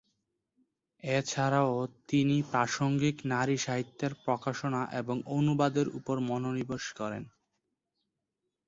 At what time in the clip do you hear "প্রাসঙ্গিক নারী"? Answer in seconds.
2.51-3.55